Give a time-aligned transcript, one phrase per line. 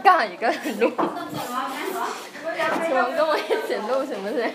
[0.00, 0.90] 尴尬一个人录。
[2.86, 4.50] 请问跟我一起录行不行？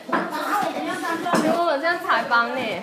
[1.57, 2.81] 我们现在采访你。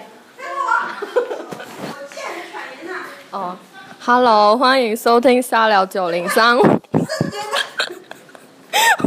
[3.31, 3.57] 哦
[4.05, 6.57] ，Hello，欢迎收听沙聊九零三。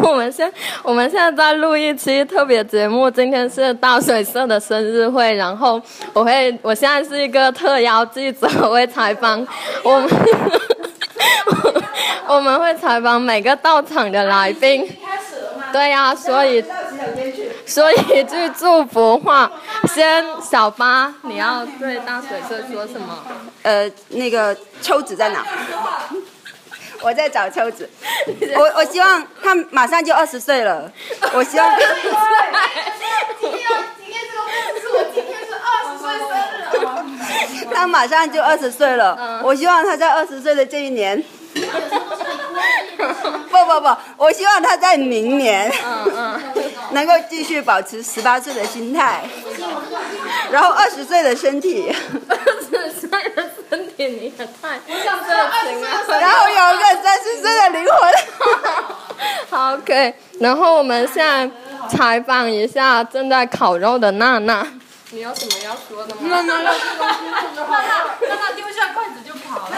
[0.02, 0.52] 我们现
[0.84, 5.82] 我们现在在录一期特别节目，今天是大水社的生日会，然后
[6.14, 9.46] 我会我现在是一个特邀记者，我会采访
[9.84, 10.10] 我们
[12.28, 14.90] 我们会采访每个到场的来宾。
[15.74, 16.64] 对呀、所以
[17.66, 19.52] 所以一句祝福话，
[19.94, 23.24] 先小八，你要对大水社说什么？
[23.64, 25.44] 呃，那个抽纸在哪？
[27.02, 27.90] 我在找抽子。
[28.56, 30.90] 我我希望他马上就二十岁了，
[31.34, 31.70] 我希望。
[33.42, 33.60] 今天
[34.00, 36.32] 今天这个故事是我今天是二十岁生
[37.62, 37.68] 日。
[37.76, 41.22] 他马上就二十岁了，我希望他在二十岁的这一年。
[43.66, 46.42] 不不不，我希望他在明年嗯嗯，
[46.92, 49.24] 能够继续保持十八岁的心态，
[50.52, 51.94] 然后二十岁的身体，
[52.30, 54.96] 二十岁的身体你也太热。
[56.20, 58.14] 然后有一个三十岁的灵魂。
[59.50, 60.14] 好可以。
[60.40, 61.50] 然后我们现在
[61.90, 64.66] 采访一下正在烤肉的娜娜，
[65.12, 66.22] 你有什么要说的吗？
[66.24, 69.76] 娜娜，娜娜 丢下筷子就跑了。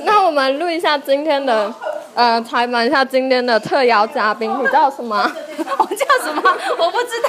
[0.00, 1.72] 那我们录一下今天的，
[2.16, 5.30] 呃，采访一下今天的特邀嘉宾，你叫什么？
[5.78, 6.42] 我叫什么？
[6.78, 7.28] 我不知道。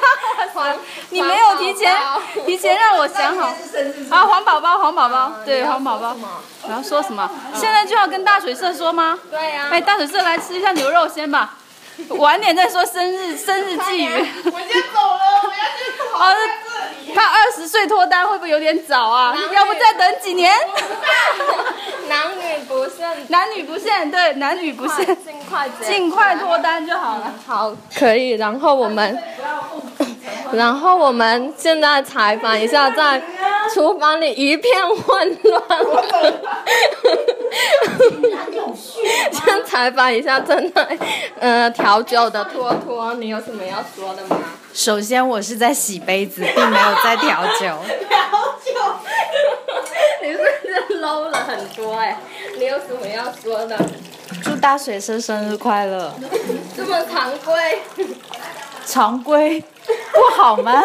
[1.09, 1.93] 你没有提前
[2.47, 3.53] 提前让我想好。
[4.09, 6.15] 啊，黄宝宝，黄宝宝，对，黄宝宝。
[6.63, 7.30] 我要说什么？
[7.53, 9.19] 现在就要跟大水社说吗？
[9.30, 11.55] 对呀、哎，大水社来吃一下牛肉先吧，
[12.17, 14.09] 晚点再说生日生日寄语。
[14.45, 16.33] 我先走了，我要去烤哦。
[17.17, 19.35] 他二十岁脱单会不会有点早啊？
[19.51, 20.53] 要不再等几年？
[22.07, 27.33] 男女不限，男女不限，对，男女不限，尽快结尽快脱单就好了。
[27.45, 28.33] 好，可以。
[28.33, 29.17] 然后我们，
[30.52, 33.19] 然后我们现在采访一下，在
[33.73, 35.63] 厨房里一片混乱。
[39.33, 40.97] 先采访一下正在
[41.39, 44.37] 呃调酒的托托，你有什么要说的吗？
[44.77, 47.61] 首先，我是在洗杯子，并没有在调酒。
[48.08, 48.20] 调
[48.64, 48.71] 酒
[50.21, 50.43] 你是不
[50.93, 52.15] 是 low 了很多哎、
[52.60, 53.76] 你有什么要说的？
[54.43, 56.14] 祝大水生生日快乐！
[56.76, 57.82] 这么常规。
[58.86, 59.60] 常规
[60.14, 60.83] 不好吗？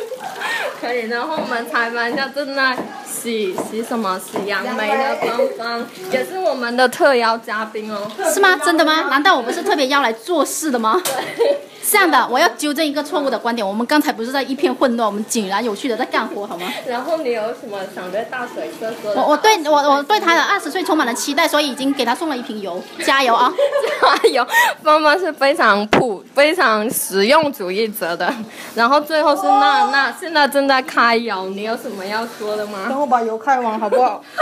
[0.78, 2.76] 可以，然后我们采访一下正在
[3.10, 8.06] 洗洗什么洗杨梅的芳芳，也是我们的特邀嘉宾哦。
[8.32, 8.60] 是吗？
[8.62, 9.06] 真的吗？
[9.08, 11.00] 难道我们是特别要来做事的吗？
[11.02, 13.66] 是这样的，我要纠正一个错误的观点。
[13.66, 16.66] 我们刚才不是在一片混乱，我们井然有序的在干活，好吗？
[16.86, 19.20] 然后你有什么想对大水哥说的？
[19.20, 23.52] 我我对我我对他的二十岁充满了期待，所以已经给他送了一瓶油，加油啊！
[24.00, 24.46] 加油！
[24.82, 28.32] 芳芳是非常普、非常实用主义者的。
[28.74, 32.86] 然后最后是娜娜，现在正在开油，你有什么要说的吗？
[32.88, 34.22] 等我把油开完好不好？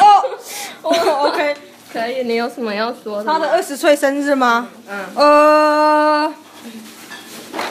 [0.00, 0.22] 哦
[0.82, 0.92] 哦
[1.26, 1.54] ，OK。
[1.94, 3.32] 可以，你有什么要说的？
[3.32, 4.68] 他的二十岁生日吗？
[4.88, 5.04] 嗯。
[5.14, 6.34] 呃，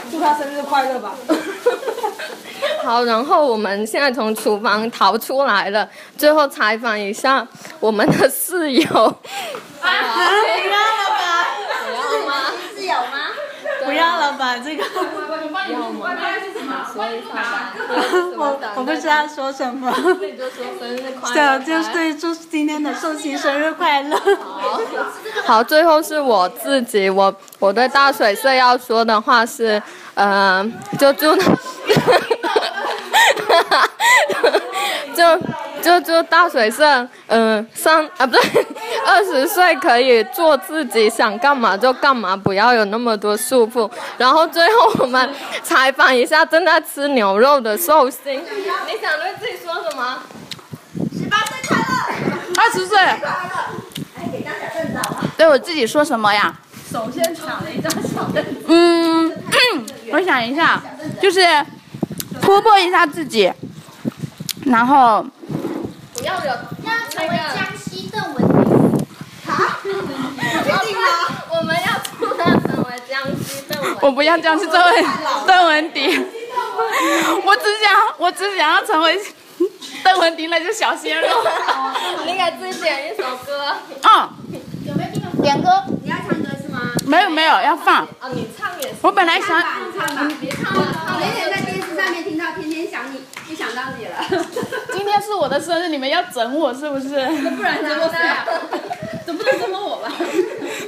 [0.10, 1.14] 祝他生日快乐吧。
[2.84, 7.46] 好，然后我们现在从厨房逃出来了，最后采访一下
[7.82, 8.82] 我们的室友。
[8.86, 10.22] 不要了
[11.10, 11.46] 吧！
[11.86, 12.34] 不要吗？
[12.74, 13.28] 室友吗？
[13.84, 14.58] 不要了吧！
[14.58, 14.84] 这个？
[16.94, 17.74] 说一下吧。
[18.38, 19.92] 我我不知道说什么。
[19.98, 21.60] 那你就说生日快乐。
[21.60, 24.18] 对，就是对，祝今天的寿星生日快乐。
[25.46, 29.82] 好，最后是我自己，我我对大水社要说的话是，
[30.14, 30.64] 呃，
[31.00, 31.36] 就祝
[35.84, 38.42] 就就祝大水社，嗯、上啊不对，
[39.06, 43.90] 二十岁可以做自己想干嘛就干嘛，不要有那么多束缚。
[44.18, 45.30] 然后最后我们
[45.62, 50.20] 采访一下正在吃牛肉的寿星，你想对自己说什么？
[51.20, 51.84] 十八岁快乐
[52.58, 52.98] 二十岁。
[55.36, 56.54] 对我自己说什么呀？
[56.92, 58.64] 首先抢了一张小凳子。
[58.68, 59.34] 嗯，
[60.14, 60.82] 我想一下，
[61.22, 61.42] 就是
[62.42, 63.52] 突破一下自己，
[64.66, 65.43] 然后不
[66.24, 69.06] 要有要成为江西邓文迪
[69.46, 69.52] 好。
[71.50, 73.98] 我们要祝他成为江西邓文。
[74.02, 75.06] 我不要这样去邓文
[75.46, 76.26] 邓文迪，
[77.44, 79.20] 我只想我只想要成为
[80.04, 81.28] 邓文迪那只小鲜肉。
[82.26, 83.76] 你给自己点一首歌。
[84.04, 84.30] 嗯，
[84.86, 85.70] 有没有点歌，
[86.04, 86.94] 你要唱歌是吗？
[87.06, 88.96] 没有没有要放，哦，你唱也是。
[89.02, 89.62] 我本来想
[89.98, 90.28] 唱吧。
[90.40, 94.16] 你唱吧，唱有点在电视上面听到天天想你，就想到你了。
[94.94, 97.10] 今天是我的生日，你们要整我是不是？
[97.10, 98.46] 不然怎么谁啊？
[99.26, 100.12] 总不能整我吧？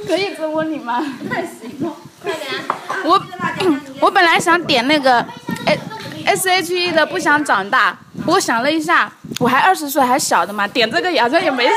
[0.06, 1.04] 可以折吻你吗？
[1.28, 1.42] 快
[2.32, 2.76] 点啊！
[3.04, 3.20] 我
[4.00, 5.24] 我本来想点那个
[5.66, 5.80] S
[6.24, 9.10] S H E 的不想长大，不过想了一下，
[9.40, 11.74] 我还二十岁还小的嘛，点这个好像也没啥，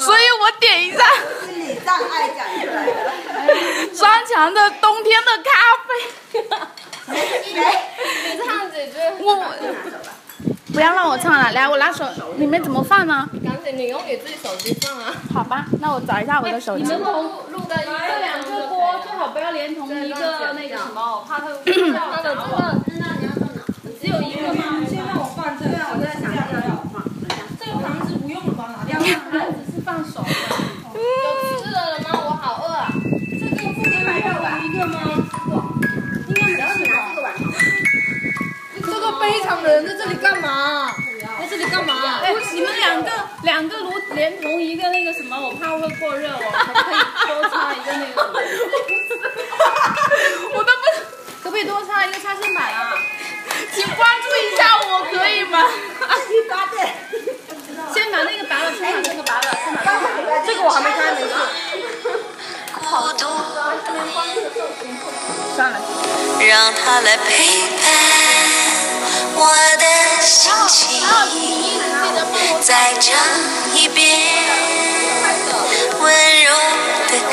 [0.00, 0.98] 所以我点一下
[1.46, 2.92] 心理障碍讲出来的。
[3.94, 5.50] 张强的冬天的咖
[5.86, 5.90] 啡。
[7.06, 7.14] 你
[8.46, 8.96] 唱几句？
[9.22, 9.44] 我
[10.72, 12.04] 不要让我唱了，来我拿手，
[12.36, 13.28] 里面怎么放呢？
[13.44, 15.14] 赶紧，你用你自己手机放啊！
[15.32, 16.82] 好吧，那我找一下我的手机。
[16.82, 17.22] 你们同
[17.52, 21.54] 录的一个两个锅最好不要连同一个那个什么，我怕它会
[21.92, 22.22] 它
[44.94, 48.22] 那个什么，我怕会过热我，可不可以多插一个那个？
[50.54, 50.82] 我都不，
[51.42, 52.94] 可不可以多插一个插线板啊？
[53.74, 55.66] 请关注一下我，可以吗？
[56.28, 56.94] 第八遍。
[57.92, 59.88] 先把那个拔了，先把这个拔了，先把这
[60.22, 60.30] 个。
[60.46, 61.34] 这个我还没开，没事。
[62.80, 63.28] 好多，
[65.56, 65.80] 算了。
[66.38, 67.26] 让他来陪
[67.82, 67.84] 伴
[69.36, 69.40] 我
[69.78, 69.84] 的
[70.22, 71.02] 心情。
[72.62, 73.14] 再唱
[73.74, 74.18] 一遍
[76.00, 76.50] 温柔
[77.08, 77.32] 的歌，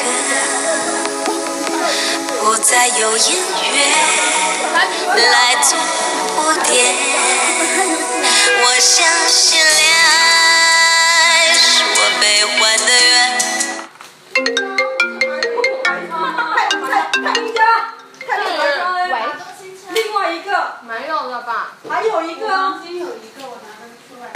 [2.39, 3.35] 不再有音
[3.73, 3.77] 乐
[5.15, 5.77] 来做
[6.35, 6.95] 铺垫。
[8.63, 9.69] 我相信恋
[10.05, 13.40] 爱是我悲欢的缘。
[20.83, 21.73] 没有了吧？
[21.89, 22.47] 还有一个。
[22.47, 24.31] 中间有一个，我拿得出来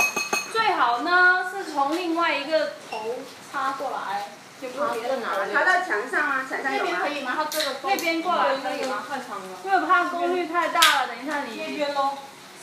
[0.51, 3.15] 最好呢是从另外一个头
[3.51, 4.29] 插过来，
[4.61, 7.07] 有没有别的拿插到墙上啊，墙上有吗？
[7.07, 7.33] 以吗？
[7.35, 9.03] 它这个那边过来可以吗？
[9.09, 9.57] 太长了。
[9.63, 12.17] 因为怕功率太大了，等一下你这边喽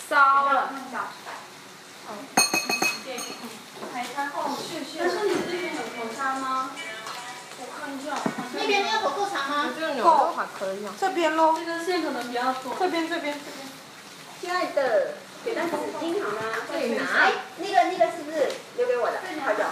[0.09, 0.71] 烧了。
[4.99, 6.71] 但是你这边有头插吗？
[7.59, 8.17] 我看一下，
[8.55, 9.69] 那边要头够长吗？
[9.75, 10.95] 这个牛肉还可以啊。
[10.99, 11.55] 这边喽。
[11.59, 12.75] 这根线可能比较多。
[12.79, 13.62] 这边这边这边。
[14.43, 15.71] 亲爱的，给他纸
[16.03, 16.43] 巾好吗？
[16.69, 17.05] 可以拿。
[17.17, 19.15] 哎，那个那个是不是留给我的？
[19.45, 19.63] 好久。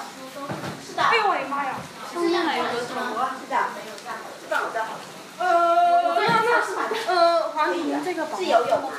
[0.86, 1.02] 是的。
[1.02, 1.74] 哎呦我的妈呀！
[2.14, 3.30] 上面还有个什么？
[3.42, 3.56] 是的，
[4.48, 4.94] 放我这好。
[5.40, 6.82] 呃，不要那是吧？
[7.08, 8.90] 呃，黄婷这个是游泳吗？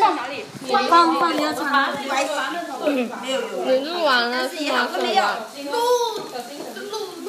[0.00, 0.46] 放哪里？
[0.88, 1.52] 放放你的。
[1.52, 1.92] 床。
[3.20, 3.66] 没有游泳。
[3.66, 4.88] 你录完了是吗？
[4.90, 5.36] 是吧？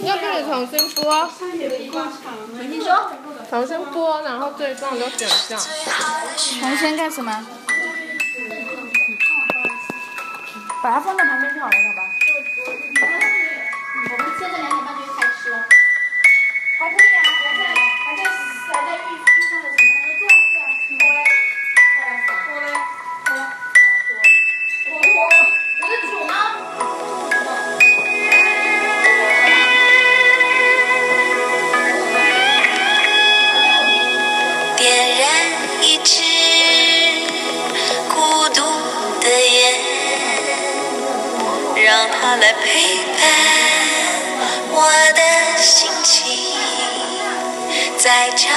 [0.01, 1.29] 要不你重新播？
[1.51, 3.11] 你说。
[3.47, 5.59] 重新播，然后这一段就剪掉。
[6.37, 7.45] 重新干什么？
[10.85, 12.13] 把它放在旁边就好了，好吧？
[14.11, 15.57] 我们现在两点半就开吃了。
[16.77, 17.24] 还可以啊，
[48.05, 48.53] 再唱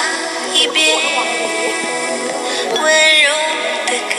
[0.53, 0.99] 一遍
[2.75, 3.31] 温柔
[3.87, 4.15] 的歌，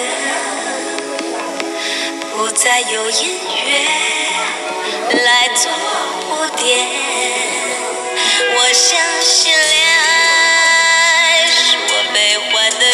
[2.35, 3.69] 不再有音乐
[5.23, 5.71] 来做
[6.21, 6.87] 铺垫。
[8.55, 9.61] 我相信恋
[9.99, 12.88] 爱是我悲欢的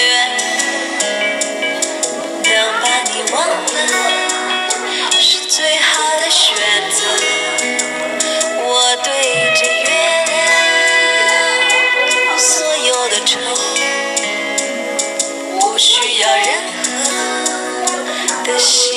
[18.56, 18.95] wish